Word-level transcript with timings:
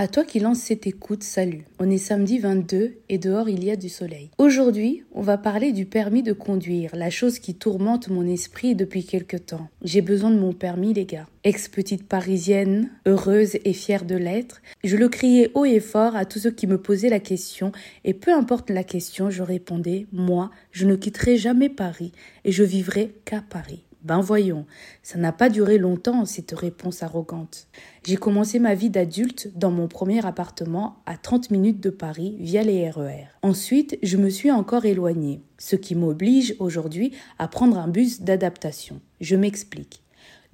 À 0.00 0.08
toi 0.08 0.24
qui 0.24 0.40
lance 0.40 0.60
cette 0.60 0.86
écoute, 0.86 1.22
salut. 1.22 1.66
On 1.78 1.90
est 1.90 1.98
samedi 1.98 2.38
22 2.38 2.94
et 3.10 3.18
dehors 3.18 3.50
il 3.50 3.62
y 3.62 3.70
a 3.70 3.76
du 3.76 3.90
soleil. 3.90 4.30
Aujourd'hui, 4.38 5.04
on 5.12 5.20
va 5.20 5.36
parler 5.36 5.72
du 5.72 5.84
permis 5.84 6.22
de 6.22 6.32
conduire, 6.32 6.96
la 6.96 7.10
chose 7.10 7.38
qui 7.38 7.54
tourmente 7.54 8.08
mon 8.08 8.26
esprit 8.26 8.74
depuis 8.74 9.04
quelque 9.04 9.36
temps. 9.36 9.68
J'ai 9.82 10.00
besoin 10.00 10.30
de 10.30 10.38
mon 10.38 10.54
permis, 10.54 10.94
les 10.94 11.04
gars. 11.04 11.26
Ex-petite 11.44 12.08
parisienne, 12.08 12.88
heureuse 13.04 13.58
et 13.66 13.74
fière 13.74 14.06
de 14.06 14.14
l'être, 14.14 14.62
je 14.84 14.96
le 14.96 15.10
criais 15.10 15.50
haut 15.52 15.66
et 15.66 15.80
fort 15.80 16.16
à 16.16 16.24
tous 16.24 16.38
ceux 16.38 16.50
qui 16.50 16.66
me 16.66 16.80
posaient 16.80 17.10
la 17.10 17.20
question, 17.20 17.70
et 18.04 18.14
peu 18.14 18.32
importe 18.32 18.70
la 18.70 18.84
question, 18.84 19.28
je 19.28 19.42
répondais, 19.42 20.06
moi, 20.12 20.50
je 20.72 20.86
ne 20.86 20.96
quitterai 20.96 21.36
jamais 21.36 21.68
Paris, 21.68 22.12
et 22.46 22.52
je 22.52 22.64
vivrai 22.64 23.12
qu'à 23.26 23.42
Paris. 23.42 23.84
Ben 24.02 24.20
voyons, 24.20 24.64
ça 25.02 25.18
n'a 25.18 25.30
pas 25.30 25.50
duré 25.50 25.76
longtemps, 25.76 26.24
cette 26.24 26.52
réponse 26.52 27.02
arrogante. 27.02 27.68
J'ai 28.06 28.16
commencé 28.16 28.58
ma 28.58 28.74
vie 28.74 28.88
d'adulte 28.88 29.50
dans 29.54 29.70
mon 29.70 29.88
premier 29.88 30.24
appartement 30.24 30.96
à 31.04 31.18
30 31.18 31.50
minutes 31.50 31.80
de 31.80 31.90
Paris 31.90 32.36
via 32.40 32.62
les 32.62 32.88
RER. 32.88 33.24
E 33.24 33.26
Ensuite, 33.42 33.98
je 34.02 34.16
me 34.16 34.30
suis 34.30 34.50
encore 34.50 34.86
éloignée, 34.86 35.42
ce 35.58 35.76
qui 35.76 35.94
m'oblige 35.94 36.56
aujourd'hui 36.58 37.12
à 37.38 37.46
prendre 37.46 37.78
un 37.78 37.88
bus 37.88 38.22
d'adaptation. 38.22 39.00
Je 39.20 39.36
m'explique. 39.36 40.02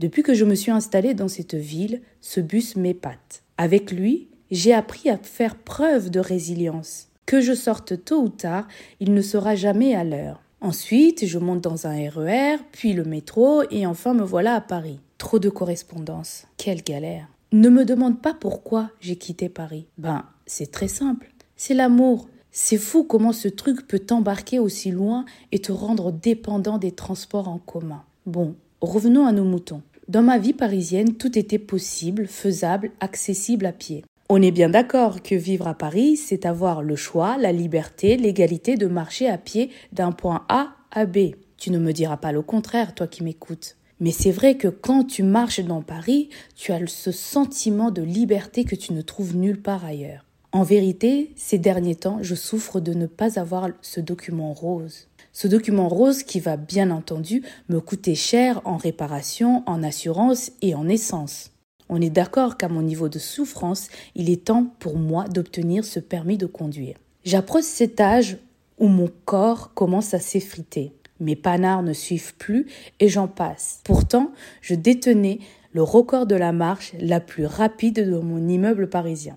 Depuis 0.00 0.24
que 0.24 0.34
je 0.34 0.44
me 0.44 0.56
suis 0.56 0.72
installée 0.72 1.14
dans 1.14 1.28
cette 1.28 1.54
ville, 1.54 2.02
ce 2.20 2.40
bus 2.40 2.74
m'épate. 2.74 3.44
Avec 3.58 3.92
lui, 3.92 4.28
j'ai 4.50 4.74
appris 4.74 5.08
à 5.08 5.18
faire 5.18 5.56
preuve 5.56 6.10
de 6.10 6.20
résilience. 6.20 7.08
Que 7.26 7.40
je 7.40 7.54
sorte 7.54 8.04
tôt 8.04 8.22
ou 8.22 8.28
tard, 8.28 8.66
il 9.00 9.14
ne 9.14 9.22
sera 9.22 9.54
jamais 9.54 9.94
à 9.94 10.04
l'heure. 10.04 10.42
Ensuite, 10.60 11.26
je 11.26 11.38
monte 11.38 11.60
dans 11.60 11.86
un 11.86 12.08
RER, 12.08 12.56
e 12.56 12.58
puis 12.72 12.92
le 12.92 13.04
métro, 13.04 13.62
et 13.70 13.86
enfin 13.86 14.14
me 14.14 14.24
voilà 14.24 14.54
à 14.54 14.60
Paris. 14.60 14.98
Trop 15.18 15.38
de 15.38 15.48
correspondance. 15.48 16.46
Quelle 16.56 16.82
galère. 16.82 17.28
Ne 17.52 17.68
me 17.68 17.84
demande 17.84 18.20
pas 18.20 18.34
pourquoi 18.34 18.90
j'ai 19.00 19.16
quitté 19.16 19.48
Paris. 19.48 19.86
Ben, 19.98 20.24
c'est 20.46 20.70
très 20.70 20.88
simple. 20.88 21.32
C'est 21.56 21.74
l'amour. 21.74 22.28
C'est 22.50 22.78
fou 22.78 23.04
comment 23.04 23.32
ce 23.32 23.48
truc 23.48 23.86
peut 23.86 23.98
t'embarquer 23.98 24.58
aussi 24.58 24.90
loin 24.90 25.26
et 25.52 25.58
te 25.58 25.72
rendre 25.72 26.10
dépendant 26.10 26.78
des 26.78 26.92
transports 26.92 27.48
en 27.48 27.58
commun. 27.58 28.02
Bon, 28.24 28.56
revenons 28.80 29.26
à 29.26 29.32
nos 29.32 29.44
moutons. 29.44 29.82
Dans 30.08 30.22
ma 30.22 30.38
vie 30.38 30.54
parisienne, 30.54 31.14
tout 31.14 31.38
était 31.38 31.58
possible, 31.58 32.26
faisable, 32.26 32.92
accessible 33.00 33.66
à 33.66 33.72
pied. 33.72 34.04
On 34.28 34.42
est 34.42 34.50
bien 34.50 34.68
d'accord 34.68 35.22
que 35.22 35.36
vivre 35.36 35.68
à 35.68 35.74
Paris, 35.74 36.16
c'est 36.16 36.46
avoir 36.46 36.82
le 36.82 36.96
choix, 36.96 37.36
la 37.38 37.52
liberté, 37.52 38.16
l'égalité 38.16 38.74
de 38.74 38.88
marcher 38.88 39.28
à 39.28 39.38
pied 39.38 39.70
d'un 39.92 40.10
point 40.10 40.44
A 40.48 40.74
à 40.90 41.06
B. 41.06 41.36
Tu 41.58 41.70
ne 41.70 41.78
me 41.78 41.92
diras 41.92 42.16
pas 42.16 42.32
le 42.32 42.42
contraire, 42.42 42.92
toi 42.92 43.06
qui 43.06 43.22
m'écoutes. 43.22 43.76
Mais 44.00 44.10
c'est 44.10 44.32
vrai 44.32 44.56
que 44.56 44.66
quand 44.66 45.04
tu 45.04 45.22
marches 45.22 45.60
dans 45.60 45.80
Paris, 45.80 46.28
tu 46.56 46.72
as 46.72 46.84
ce 46.88 47.12
sentiment 47.12 47.92
de 47.92 48.02
liberté 48.02 48.64
que 48.64 48.74
tu 48.74 48.94
ne 48.94 49.00
trouves 49.00 49.36
nulle 49.36 49.62
part 49.62 49.84
ailleurs. 49.84 50.24
En 50.50 50.64
vérité, 50.64 51.30
ces 51.36 51.58
derniers 51.58 51.94
temps, 51.94 52.18
je 52.20 52.34
souffre 52.34 52.80
de 52.80 52.94
ne 52.94 53.06
pas 53.06 53.38
avoir 53.38 53.68
ce 53.80 54.00
document 54.00 54.52
rose. 54.52 55.06
Ce 55.32 55.46
document 55.46 55.88
rose 55.88 56.24
qui 56.24 56.40
va 56.40 56.56
bien 56.56 56.90
entendu 56.90 57.44
me 57.68 57.80
coûter 57.80 58.16
cher 58.16 58.60
en 58.64 58.76
réparation, 58.76 59.62
en 59.66 59.84
assurance 59.84 60.50
et 60.62 60.74
en 60.74 60.88
essence. 60.88 61.52
On 61.88 62.00
est 62.00 62.10
d'accord 62.10 62.56
qu'à 62.56 62.68
mon 62.68 62.82
niveau 62.82 63.08
de 63.08 63.18
souffrance, 63.18 63.88
il 64.14 64.30
est 64.30 64.46
temps 64.46 64.66
pour 64.78 64.96
moi 64.96 65.24
d'obtenir 65.28 65.84
ce 65.84 66.00
permis 66.00 66.38
de 66.38 66.46
conduire. 66.46 66.96
J'approche 67.24 67.64
cet 67.64 68.00
âge 68.00 68.38
où 68.78 68.88
mon 68.88 69.10
corps 69.24 69.72
commence 69.74 70.14
à 70.14 70.18
s'effriter. 70.18 70.92
Mes 71.20 71.36
panards 71.36 71.82
ne 71.82 71.92
suivent 71.92 72.34
plus 72.36 72.66
et 73.00 73.08
j'en 73.08 73.28
passe. 73.28 73.80
Pourtant, 73.84 74.32
je 74.60 74.74
détenais 74.74 75.38
le 75.72 75.82
record 75.82 76.26
de 76.26 76.34
la 76.34 76.52
marche 76.52 76.92
la 77.00 77.20
plus 77.20 77.46
rapide 77.46 78.08
de 78.08 78.18
mon 78.18 78.48
immeuble 78.48 78.88
parisien. 78.88 79.36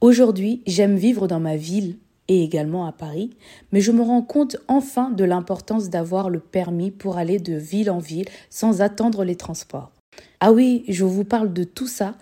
Aujourd'hui, 0.00 0.62
j'aime 0.66 0.96
vivre 0.96 1.28
dans 1.28 1.40
ma 1.40 1.56
ville 1.56 1.96
et 2.28 2.42
également 2.42 2.86
à 2.86 2.92
Paris, 2.92 3.30
mais 3.72 3.80
je 3.80 3.92
me 3.92 4.02
rends 4.02 4.22
compte 4.22 4.56
enfin 4.68 5.10
de 5.10 5.24
l'importance 5.24 5.90
d'avoir 5.90 6.30
le 6.30 6.40
permis 6.40 6.90
pour 6.90 7.18
aller 7.18 7.38
de 7.38 7.54
ville 7.54 7.90
en 7.90 7.98
ville 7.98 8.28
sans 8.48 8.80
attendre 8.80 9.24
les 9.24 9.36
transports. 9.36 9.92
Ah 10.44 10.50
oui, 10.50 10.82
je 10.88 11.04
vous 11.04 11.22
parle 11.22 11.52
de 11.52 11.62
tout 11.62 11.86
ça 11.86 12.16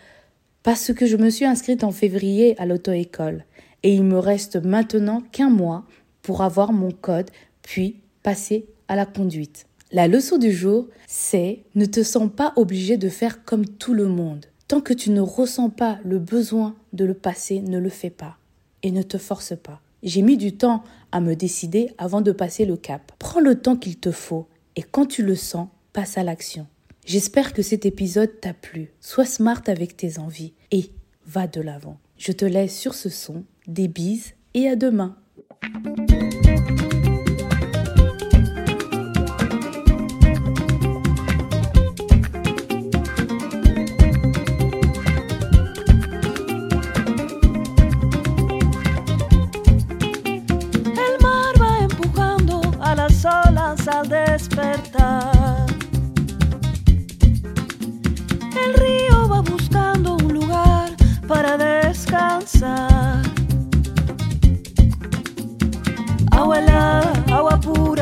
parce 0.63 0.93
que 0.93 1.07
je 1.07 1.17
me 1.17 1.31
suis 1.31 1.47
inscrite 1.47 1.85
en 1.85 1.91
février 1.91 2.55
à 2.61 2.67
l'auto-école 2.67 3.47
et 3.83 3.95
il 3.95 4.05
me 4.05 4.19
reste 4.19 4.57
maintenant 4.57 5.23
qu'un 5.33 5.49
mois 5.49 5.87
pour 6.21 6.43
avoir 6.43 6.75
mon 6.75 6.91
code 6.91 7.31
puis 7.63 7.97
passer 8.23 8.67
à 8.89 8.95
la 8.95 9.07
conduite. 9.07 9.65
La 9.91 10.07
leçon 10.07 10.37
du 10.37 10.53
jour, 10.53 10.87
c'est 11.07 11.61
ne 11.75 11.87
te 11.87 12.03
sens 12.03 12.31
pas 12.31 12.53
obligé 12.57 12.99
de 12.99 13.09
faire 13.09 13.43
comme 13.43 13.65
tout 13.65 13.95
le 13.95 14.07
monde. 14.07 14.45
Tant 14.69 14.83
que 14.83 14.93
tu 14.93 15.09
ne 15.13 15.23
ressens 15.23 15.71
pas 15.71 15.99
le 16.05 16.19
besoin 16.19 16.77
de 16.93 17.07
le 17.07 17.15
passer, 17.15 17.63
ne 17.63 17.79
le 17.79 17.89
fais 17.89 18.11
pas 18.11 18.37
et 18.83 18.91
ne 18.91 19.03
te 19.03 19.17
force 19.17 19.55
pas. 19.57 19.81
J'ai 20.03 20.21
mis 20.21 20.37
du 20.37 20.53
temps 20.53 20.85
à 21.11 21.23
me 21.23 21.35
décider 21.35 21.91
avant 21.97 22.21
de 22.21 22.33
passer 22.33 22.67
le 22.67 22.77
cap. 22.77 23.13
Prends 23.19 23.41
le 23.41 23.55
temps 23.55 23.77
qu'il 23.77 23.97
te 23.97 24.11
faut 24.11 24.47
et 24.77 24.83
quand 24.83 25.07
tu 25.07 25.23
le 25.23 25.37
sens, 25.37 25.69
passe 25.95 26.19
à 26.19 26.23
l'action. 26.23 26.67
J'espère 27.05 27.53
que 27.53 27.63
cet 27.63 27.87
épisode 27.87 28.41
t'a 28.41 28.55
plu. 28.55 28.93
Sois 29.01 29.25
smart 29.25 29.63
avec 29.67 29.97
tes 29.97 30.19
envies 30.19 30.53
et 30.71 30.91
va 31.27 31.47
de 31.47 31.61
l'avant. 31.61 31.99
Je 32.19 32.33
te 32.33 32.45
laisse 32.45 32.79
sur 32.79 32.95
ce 32.95 33.09
son, 33.09 33.45
des 33.67 33.89
bises 33.89 34.35
et 34.55 34.69
à 34.69 34.77
demain. 34.77 35.17
awala 66.39 66.81
awapura 67.37 68.00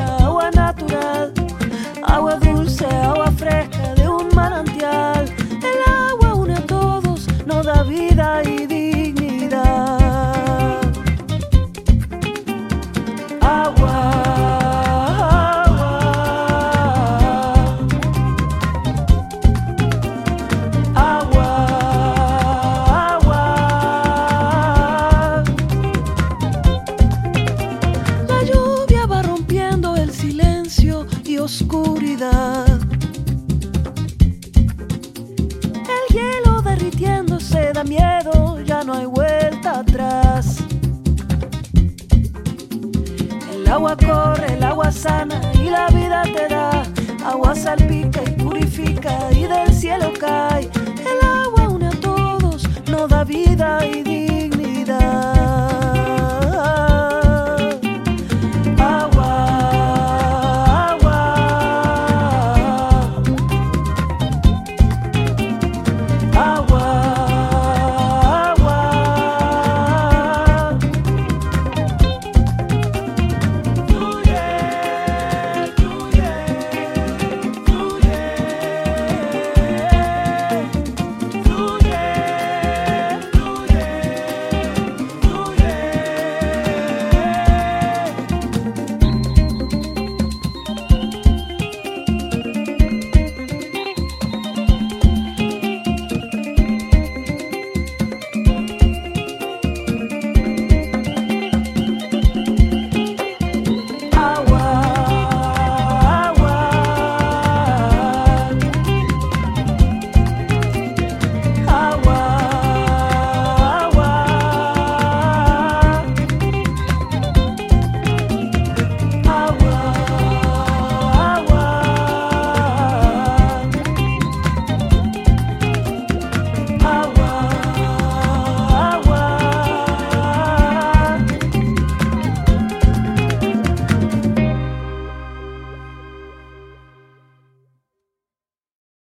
agua 43.78 43.96
corre, 43.96 44.54
el 44.54 44.64
agua 44.64 44.90
sana 44.90 45.40
y 45.54 45.70
la 45.70 45.86
vida 45.88 46.22
te 46.24 46.48
da. 46.48 46.82
Agua 47.24 47.54
salpica 47.54 48.20
y 48.24 48.30
purifica 48.32 49.30
y 49.30 49.46
del 49.46 49.72
cielo 49.72 50.12
cae. 50.18 50.68
El 51.12 51.28
agua 51.44 51.68
une 51.68 51.86
a 51.86 51.92
todos, 51.92 52.68
no 52.90 53.06
da 53.06 53.22
vida 53.22 53.86
y 53.86 54.02
dignidad. 54.02 54.37